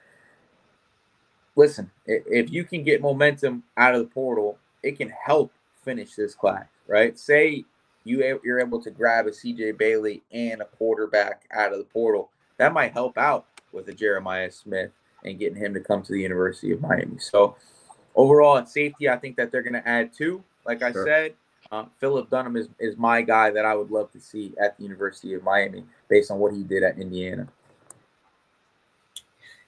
[1.57, 5.53] listen, if you can get momentum out of the portal, it can help
[5.85, 7.19] finish this class, right?
[7.19, 7.65] Say
[8.05, 12.31] you you're able to grab a CJ Bailey and a quarterback out of the portal.
[12.59, 14.91] That might help out with a Jeremiah Smith
[15.25, 17.19] and getting him to come to the University of Miami.
[17.19, 17.57] So
[18.15, 20.43] overall at safety, I think that they're going to add two.
[20.67, 21.05] Like I sure.
[21.05, 21.35] said,
[21.71, 24.83] uh, Philip Dunnam is, is my guy that I would love to see at the
[24.85, 27.49] University of Miami based on what he did at Indiana.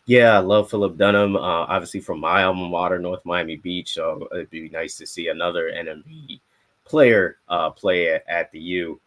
[0.07, 1.35] Yeah, I love Philip Dunnam.
[1.37, 3.95] Uh, obviously, from my alma mater, North Miami Beach.
[3.95, 6.41] So it'd be nice to see another NMB
[6.85, 9.01] player uh, play at, at, the U.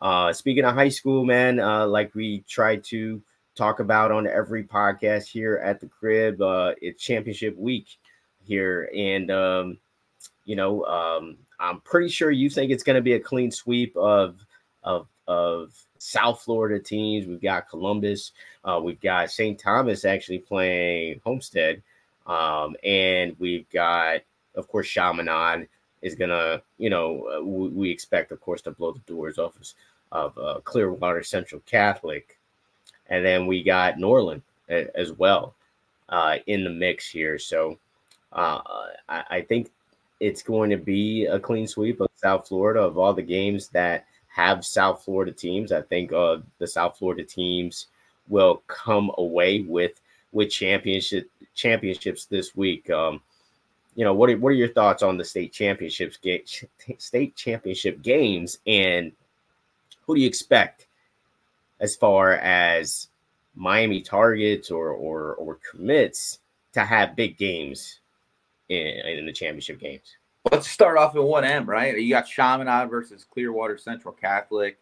[0.00, 3.22] Uh, speaking of high school, man, uh, like we try to
[3.54, 7.86] talk about on every podcast here at the crib, uh, it's championship week
[8.44, 8.90] here.
[8.96, 9.78] And, um,
[10.44, 13.96] you know, um, I'm pretty sure you think it's going to be a clean sweep
[13.96, 14.44] of,
[14.82, 17.26] of, of South Florida teams.
[17.26, 18.32] We've got Columbus.
[18.64, 19.58] Uh, we've got St.
[19.58, 21.82] Thomas actually playing Homestead.
[22.26, 24.20] Um, and we've got,
[24.54, 25.68] of course, Chaminade
[26.02, 29.54] is to, you know, uh, we, we, expect, of course, to blow the doors off
[30.10, 32.38] of, uh, Clearwater Central Catholic.
[33.08, 35.54] And then we got Norland as well
[36.08, 37.38] uh, in the mix here.
[37.38, 37.78] So
[38.32, 38.60] uh,
[39.08, 39.70] I, I think
[40.20, 44.06] it's going to be a clean sweep of South Florida of all the games that
[44.28, 45.72] have South Florida teams.
[45.72, 47.88] I think uh, the South Florida teams
[48.28, 50.00] will come away with
[50.32, 52.88] with championship championships this week.
[52.88, 53.20] Um,
[53.94, 56.18] you know, what are, what are your thoughts on the state championships
[56.98, 59.12] state championship games, and
[60.06, 60.86] who do you expect
[61.80, 63.08] as far as
[63.54, 66.38] Miami targets or or or commits
[66.72, 68.00] to have big games
[68.68, 70.16] in, in the championship games?
[70.50, 71.96] Let's start off at 1M, right?
[71.96, 74.78] You got Chaminade versus Clearwater Central Catholic.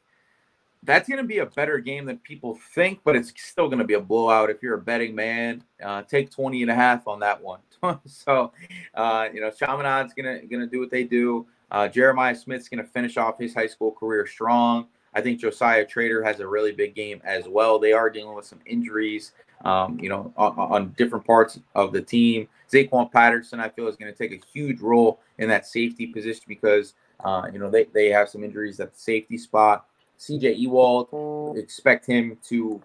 [0.83, 3.85] That's going to be a better game than people think, but it's still going to
[3.85, 4.49] be a blowout.
[4.49, 7.61] If you're a betting man, uh, take 20 and a half on that one.
[8.07, 8.53] so,
[8.95, 11.47] uh, you know, Chaminade's going to, going to do what they do.
[11.71, 14.87] Uh, Jeremiah Smith's going to finish off his high school career strong.
[15.15, 17.79] I think Josiah Trader has a really big game as well.
[17.79, 19.33] They are dealing with some injuries,
[19.65, 22.49] um, you know, on, on, different parts of the team.
[22.73, 26.45] Zaquan Patterson, I feel, is going to take a huge role in that safety position
[26.47, 29.87] because, uh, you know, they, they have some injuries at the safety spot.
[30.21, 32.83] CJ Ewald, expect him to,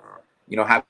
[0.48, 0.86] you know, have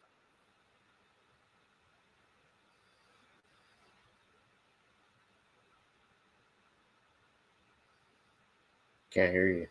[9.10, 9.68] Can't hear you.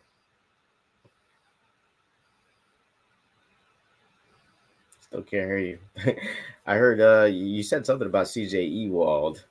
[4.99, 5.79] Still can't hear you.
[6.65, 9.45] I heard uh, you said something about CJ Ewald.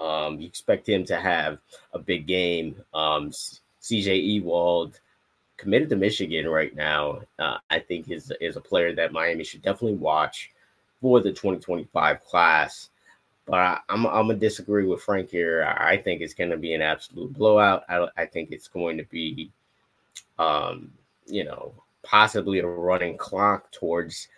[0.00, 1.58] Um, you expect him to have
[1.92, 2.76] a big game.
[2.94, 3.30] Um,
[3.82, 5.00] CJ Ewald
[5.62, 7.20] committed to Michigan right now.
[7.38, 10.50] Uh, I think is is a player that Miami should definitely watch
[11.00, 12.90] for the 2025 class.
[13.46, 15.64] But I, am I'm, I'm gonna disagree with Frank here.
[15.78, 17.84] I think it's going to be an absolute blowout.
[17.88, 19.50] I, I think it's going to be,
[20.38, 20.92] um,
[21.26, 21.72] you know,
[22.02, 24.28] possibly a running clock towards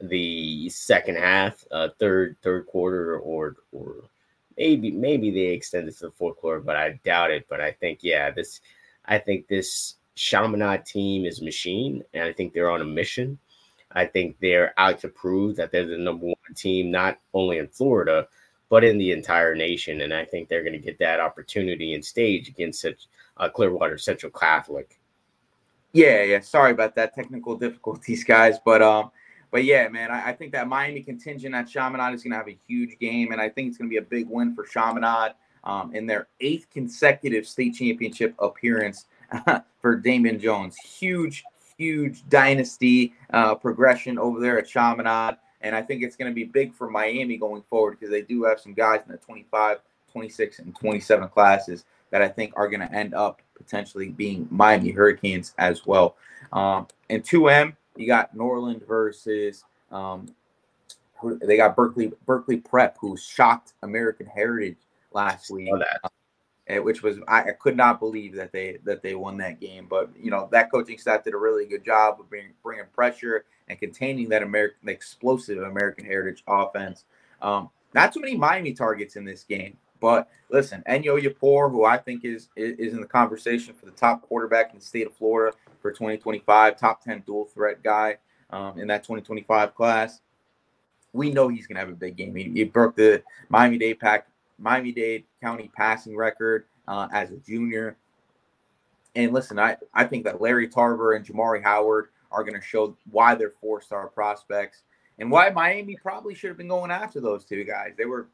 [0.00, 3.96] the second half, uh, third third quarter, or or
[4.56, 7.46] maybe maybe they extended to the fourth quarter, but I doubt it.
[7.50, 8.62] But I think yeah, this
[9.04, 13.38] I think this Chaminade team is machine, and I think they're on a mission.
[13.92, 17.68] I think they're out to prove that they're the number one team, not only in
[17.68, 18.28] Florida,
[18.68, 20.02] but in the entire nation.
[20.02, 23.06] And I think they're going to get that opportunity and stage against such
[23.38, 25.00] uh, Clearwater Central Catholic.
[25.94, 26.40] Yeah, yeah.
[26.40, 28.58] Sorry about that technical difficulties, guys.
[28.62, 29.10] But um,
[29.50, 32.48] but yeah, man, I, I, think that Miami contingent at Chaminade is going to have
[32.48, 35.32] a huge game, and I think it's going to be a big win for Chaminade
[35.64, 39.06] um, in their eighth consecutive state championship appearance
[39.80, 40.76] for Damian Jones.
[40.76, 41.44] Huge,
[41.76, 46.44] huge dynasty uh, progression over there at Chaminade, and I think it's going to be
[46.44, 49.78] big for Miami going forward because they do have some guys in the 25,
[50.12, 54.90] 26, and 27 classes that I think are going to end up potentially being Miami
[54.90, 56.16] Hurricanes as well.
[56.52, 60.26] Um, and 2M, you got Norland versus um,
[61.42, 64.78] they got Berkeley Berkeley Prep, who shocked American Heritage
[65.12, 65.70] last week.
[65.72, 66.08] Uh,
[66.78, 69.86] which was I, I, could not believe that they that they won that game.
[69.88, 73.44] But you know that coaching staff did a really good job of bringing bringing pressure
[73.68, 77.04] and containing that American explosive American Heritage offense.
[77.42, 81.98] Um, not too many Miami targets in this game, but listen, Enyo Yapor, who I
[81.98, 85.14] think is, is is in the conversation for the top quarterback in the state of
[85.14, 88.18] Florida, for 2025, top 10 dual threat guy
[88.50, 90.20] um, in that 2025 class.
[91.12, 92.34] We know he's to have a big game.
[92.34, 94.28] He, he broke the Miami Dade pack,
[94.60, 97.96] Miami Dade County passing record uh, as a junior.
[99.16, 102.96] And listen, I, I think that Larry Tarver and Jamari Howard are going to show
[103.10, 104.82] why they're four star prospects
[105.18, 107.92] and why Miami probably should have been going after those two guys.
[107.96, 108.28] They were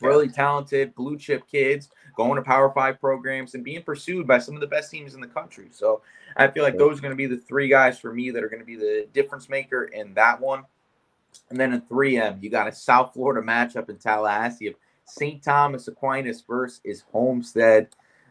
[0.00, 4.54] really talented blue chip kids going to Power Five programs and being pursued by some
[4.54, 5.68] of the best teams in the country.
[5.70, 6.02] So
[6.36, 8.48] I feel like those are going to be the three guys for me that are
[8.48, 10.64] going to be the difference maker in that one.
[11.50, 15.42] And then in 3M, you got a South Florida matchup in Tallahassee St.
[15.42, 17.88] Thomas Aquinas versus is Homestead.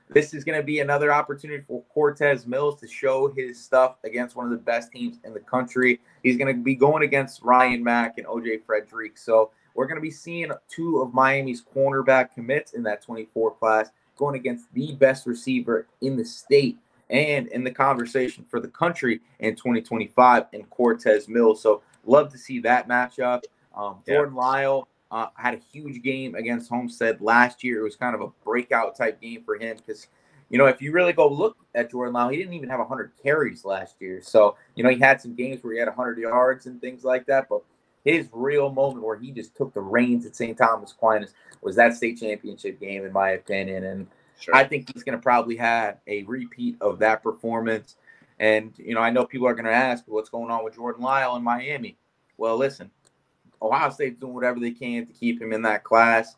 [0.10, 4.36] This is going to be another opportunity for Cortez Mills to show his stuff against
[4.36, 6.02] one of the best teams in the country.
[6.22, 9.18] He's going to be going against Ryan Mack and OJ Frederick.
[9.18, 13.90] So we're going to be seeing two of Miami's cornerback commits in that 24 class
[14.18, 16.78] going against the best receiver in the state
[17.10, 21.62] and in the conversation for the country in 2025 in Cortez Mills.
[21.62, 23.44] So love to see that matchup.
[23.76, 24.42] Um, Jordan yeah.
[24.42, 27.82] Lyle uh, had a huge game against Homestead last year.
[27.82, 30.08] It was kind of a breakout type game for him because,
[30.50, 33.12] you know, if you really go look at Jordan Lyle, he didn't even have 100
[33.22, 34.22] carries last year.
[34.22, 37.26] So, you know, he had some games where he had 100 yards and things like
[37.26, 37.50] that.
[37.50, 37.62] But
[38.06, 40.58] his real moment where he just took the reins at St.
[40.58, 43.84] Thomas Aquinas was that state championship game, in my opinion.
[43.84, 44.08] And
[44.40, 44.56] sure.
[44.56, 47.98] I think he's going to probably have a repeat of that performance.
[48.40, 51.04] And, you know, I know people are going to ask what's going on with Jordan
[51.04, 51.98] Lyle in Miami.
[52.38, 52.90] Well, listen,
[53.62, 56.36] Ohio State's doing whatever they can to keep him in that class.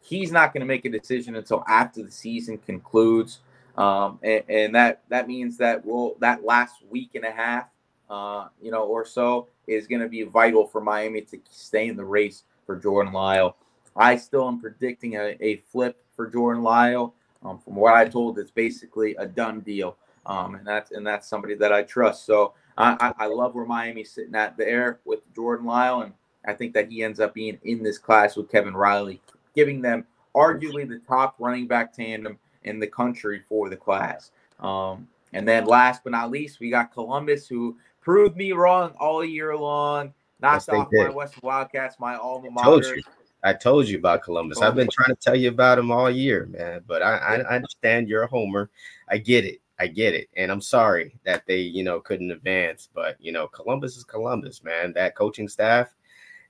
[0.00, 3.40] He's not going to make a decision until after the season concludes.
[3.76, 7.68] Um, and, and, that that means that we'll that last week and a half,
[8.08, 11.96] uh, you know, or so is going to be vital for Miami to stay in
[11.96, 13.56] the race for Jordan Lyle.
[13.94, 17.14] I still am predicting a, a flip for Jordan Lyle.
[17.42, 21.28] Um, from what I told, it's basically a done deal, um, and that's and that's
[21.28, 22.24] somebody that I trust.
[22.24, 26.12] So I, I, I love where Miami's sitting at there with Jordan Lyle, and
[26.46, 29.20] I think that he ends up being in this class with Kevin Riley,
[29.54, 34.30] giving them arguably the top running back tandem in the country for the class.
[34.60, 39.24] Um, and then last but not least, we got Columbus, who proved me wrong all
[39.24, 40.14] year long.
[40.40, 41.08] Knocked yes, off did.
[41.08, 42.64] my Western Wildcats, my alma mater.
[42.64, 43.02] Told you.
[43.42, 44.60] I told you about Columbus.
[44.60, 46.82] I've been trying to tell you about him all year, man.
[46.86, 48.70] But I, I understand you're a homer.
[49.08, 49.60] I get it.
[49.78, 50.28] I get it.
[50.36, 52.88] And I'm sorry that they, you know, couldn't advance.
[52.92, 54.92] But, you know, Columbus is Columbus, man.
[54.94, 55.94] That coaching staff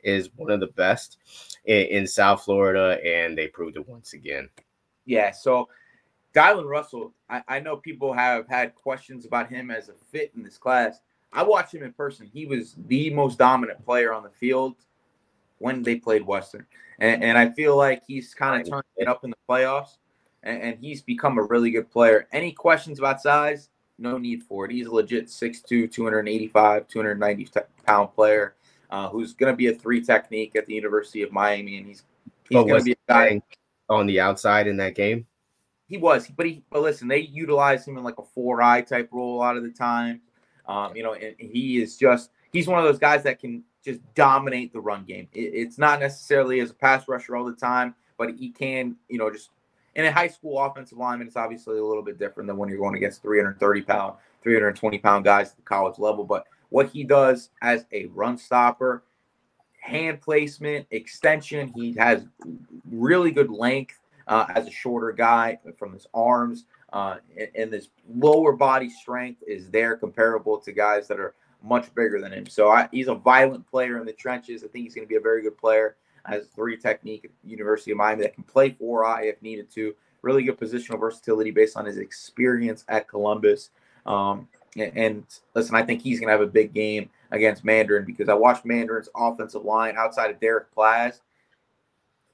[0.07, 1.19] is one of the best
[1.64, 4.49] in, in South Florida, and they proved it once again.
[5.05, 5.33] Yeah.
[5.33, 5.69] So
[6.35, 10.42] Daylen Russell, I, I know people have had questions about him as a fit in
[10.42, 11.01] this class.
[11.33, 12.31] I watched him in person.
[12.33, 14.77] He was the most dominant player on the field
[15.59, 16.66] when they played Western.
[16.99, 19.97] And, and I feel like he's kind of turned it up in the playoffs
[20.42, 22.27] and, and, he's become a really good player.
[22.33, 23.69] Any questions about size?
[23.99, 24.71] No need for it.
[24.71, 27.49] He's a legit 6'2, 285, 290
[27.87, 28.55] pound player
[28.97, 31.77] uh, who's going to be a three technique at the University of Miami.
[31.77, 32.03] And he's,
[32.49, 33.43] he's going to be a guy
[33.91, 35.27] on the outside in that game.
[35.87, 39.11] He was, but he, but listen, they utilize him in like a four eye type
[39.13, 40.23] role a lot of the time.
[40.67, 44.01] Um, you know, and he is just he's one of those guys that can just
[44.15, 45.29] dominate the run game.
[45.33, 49.19] It, it's not necessarily as a pass rusher all the time, but he can, you
[49.19, 49.51] know, just
[49.95, 52.79] in a high school offensive lineman, it's obviously a little bit different than when you're
[52.79, 56.25] going against 330 pound, 320 pound guys at the college level.
[56.25, 59.03] But what he does as a run stopper,
[59.81, 62.27] hand placement, extension, he has
[62.91, 66.65] really good length uh, as a shorter guy from his arms.
[66.93, 67.17] Uh,
[67.57, 72.33] and, this lower body strength is there comparable to guys that are much bigger than
[72.33, 72.47] him.
[72.47, 74.63] So I, he's a violent player in the trenches.
[74.63, 75.97] I think he's going to be a very good player.
[76.25, 79.95] Has three technique University of Miami that can play four eye if needed to.
[80.23, 83.71] Really good positional versatility based on his experience at Columbus.
[84.07, 88.29] Um, and, listen, I think he's going to have a big game against Mandarin because
[88.29, 91.21] I watched Mandarin's offensive line outside of Derek Plaz.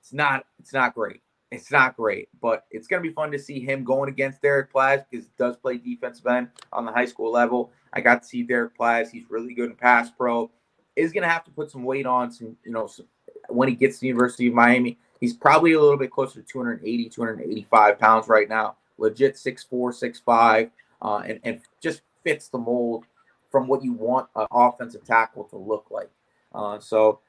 [0.01, 1.23] It's not it's not great.
[1.53, 4.73] It's not great, but it's going to be fun to see him going against Derek
[4.73, 7.71] Plaz because he does play defensive end on the high school level.
[7.93, 9.11] I got to see Derek Plaz.
[9.11, 10.51] He's really good in pass pro.
[10.97, 13.07] Is going to have to put some weight on some, you know, some,
[13.49, 14.99] when he gets to the University of Miami.
[15.21, 18.77] He's probably a little bit closer to 280, 285 pounds right now.
[18.99, 20.71] Legit 6'4, 6'5,
[21.03, 23.05] uh, and, and just fits the mold
[23.51, 26.11] from what you want an offensive tackle to look like.
[26.55, 27.21] Uh, so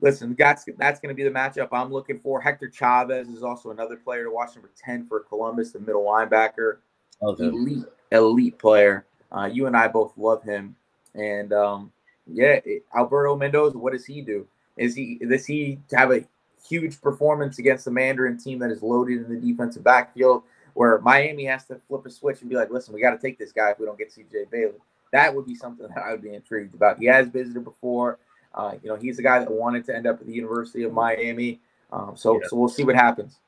[0.00, 2.40] listen, that's that's going to be the matchup I'm looking for.
[2.40, 6.78] Hector Chavez is also another player to watch, number 10 for Columbus, the middle linebacker.
[7.22, 7.44] Okay.
[7.44, 9.04] Elite, elite player.
[9.32, 10.74] Uh, you and I both love him.
[11.14, 11.92] And um,
[12.26, 14.46] yeah, it, Alberto Mendoza, what does he do?
[14.76, 16.24] Is he does he have a
[16.66, 20.42] huge performance against the Mandarin team that is loaded in the defensive backfield,
[20.74, 23.38] where Miami has to flip a switch and be like, listen, we got to take
[23.38, 24.74] this guy if we don't get CJ Bailey.
[25.12, 26.98] That would be something that I would be intrigued about.
[26.98, 28.18] He has visited before.
[28.54, 30.92] Uh, you know, he's a guy that wanted to end up at the University of
[30.92, 31.60] Miami.
[31.92, 32.48] Um, so, yeah.
[32.48, 33.38] so we'll see what happens.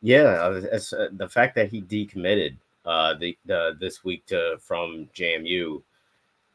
[0.00, 5.08] Yeah, uh, uh, the fact that he decommitted uh, the, the this week to from
[5.14, 5.82] JMU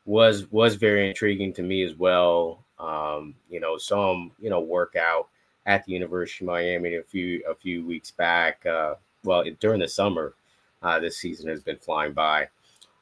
[0.05, 2.63] was was very intriguing to me as well.
[2.79, 5.27] Um, you know, saw him you know work out
[5.65, 8.65] at the University of Miami a few a few weeks back.
[8.65, 10.33] Uh, well, during the summer,
[10.81, 12.47] uh, this season has been flying by.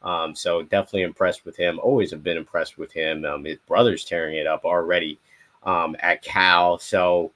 [0.04, 1.80] Um, so definitely impressed with him.
[1.80, 3.24] Always have been impressed with him.
[3.26, 5.20] Um, his brother's tearing it up already
[5.64, 7.32] um, at Cal, so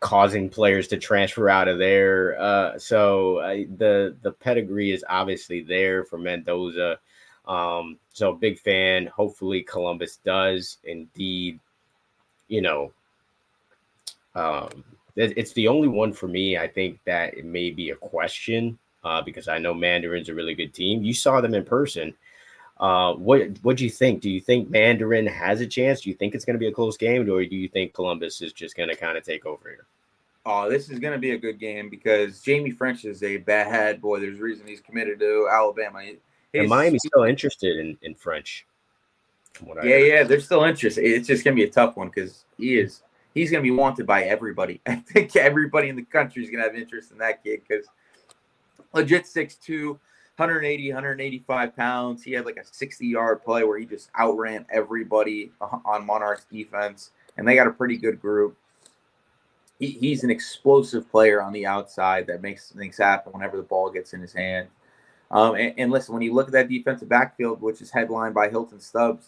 [0.00, 2.40] causing players to transfer out of there.
[2.40, 6.98] Uh, so uh, the the pedigree is obviously there for Mendoza.
[7.46, 9.06] Um, so big fan.
[9.06, 11.60] Hopefully Columbus does indeed,
[12.48, 12.92] you know,
[14.34, 14.84] um,
[15.16, 16.58] it's the only one for me.
[16.58, 20.54] I think that it may be a question uh, because I know Mandarin's a really
[20.54, 21.02] good team.
[21.02, 22.14] You saw them in person.
[22.78, 24.20] Uh, what what do you think?
[24.20, 26.02] Do you think Mandarin has a chance?
[26.02, 28.42] Do you think it's going to be a close game, or do you think Columbus
[28.42, 29.86] is just going to kind of take over here?
[30.44, 34.00] Oh, this is going to be a good game because Jaime Ffrench is a bad
[34.00, 34.20] boy.
[34.20, 36.02] There's a reason he's committed to Alabama.
[36.54, 38.62] And Miami's still interested in, in Ffrench.
[39.82, 41.04] Yeah, yeah, they're still interested.
[41.04, 43.02] It's just going to be a tough one because he is
[43.36, 44.80] he's going to be wanted by everybody.
[44.86, 47.86] I think everybody in the country is going to have interest in that kid because
[48.94, 52.22] legit 6'2", 180, 185 pounds.
[52.22, 57.10] He had like a 60 yard play where he just outran everybody on Monarchs defense,
[57.36, 58.56] and they got a pretty good group.
[59.78, 63.90] He, he's an explosive player on the outside that makes things happen whenever the ball
[63.90, 64.68] gets in his hand.
[65.30, 68.48] Um, and, and, listen, when you look at that defensive backfield, which is headlined by
[68.48, 69.26] Hylton Stubbs,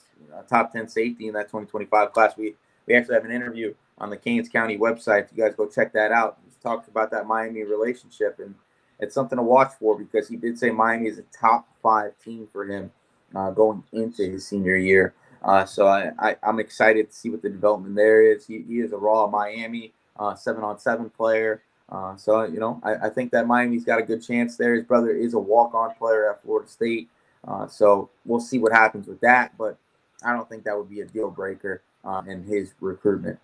[0.49, 2.55] top 10 safety in that 2025 class, we,
[2.87, 5.24] we actually have an interview on the Canes County website.
[5.24, 8.55] If you guys go check that out, he talked about that Miami relationship and–
[9.01, 12.49] it's something to watch for because he did say Miami is a top five team
[12.53, 12.90] for him
[13.34, 15.14] uh, going into his senior year.
[15.42, 18.46] Uh, so I, am excited to see what the development there is.
[18.46, 21.62] He, he is a raw Miami uh, seven on seven player.
[21.88, 24.74] Uh, so, you know, I, I, think that Miami's got a good chance there.
[24.74, 27.09] His brother is a walk on player at Florida State.
[27.46, 29.57] Uh, so we'll see what happens with that.
[29.57, 29.78] But
[30.24, 33.38] I don't think that would be a deal breaker uh, in his recruitment.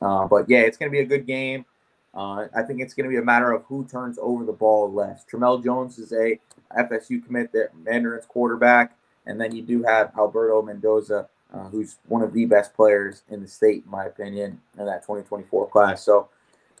[0.00, 1.64] But yeah, it's going to be a good game.
[2.12, 4.92] Uh, I think it's going to be a matter of who turns over the ball
[4.92, 5.24] less.
[5.30, 6.38] Tramell Jones is a
[6.76, 8.96] FSU commit, that Mandarin's quarterback,
[9.26, 13.40] and then you do have Alberto Mendoza, uh, who's one of the best players in
[13.40, 16.04] the state, in my opinion, in that 2024 class.
[16.04, 16.28] So,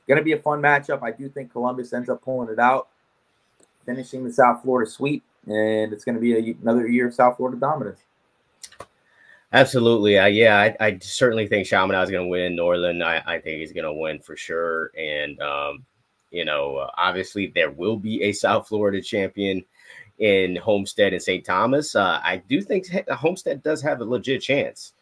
[0.08, 1.02] going to be a fun matchup.
[1.02, 2.88] I do think Columbus ends up pulling it out,
[3.86, 7.36] finishing the South Florida sweep, and it's going to be a, another year of South
[7.36, 8.00] Florida dominance.
[9.52, 10.14] Absolutely.
[10.14, 12.54] Yeah, I, I, certainly think Chaminade is going to win.
[12.54, 14.92] Norland, I, I think he's going to win for sure.
[14.96, 15.84] And, um,
[16.30, 19.64] you know, uh, obviously there will be a South Florida champion
[20.18, 21.44] in Homestead and St.
[21.44, 21.96] Thomas.
[21.96, 24.92] Uh, I do think Homestead does have a legit chance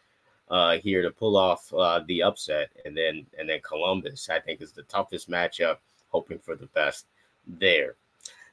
[0.49, 2.69] uh, here to pull off uh, the upset.
[2.85, 5.77] And then, and then Columbus, I think, is the toughest matchup,
[6.09, 7.05] hoping for the best
[7.45, 7.95] there.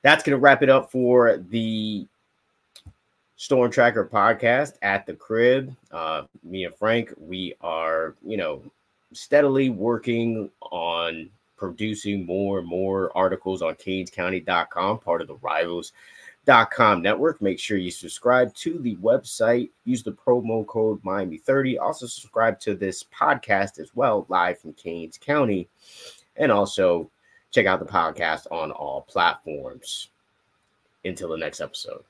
[0.02, 2.06] That's going to wrap it up for the
[3.36, 5.74] Storm Tracker podcast at the crib.
[5.92, 8.62] Uh, me and Frank, we are, you know,
[9.12, 17.42] steadily working on producing more and more articles on canescounty.com, part of the rivals.com network.
[17.42, 19.70] Make sure you subscribe to the website.
[19.84, 21.78] Use the promo code Miami30.
[21.78, 25.68] Also, subscribe to this podcast as well, live from Canes County.
[26.36, 27.10] And also
[27.50, 30.08] check out the podcast on all platforms.
[31.04, 32.02] Until the next episode.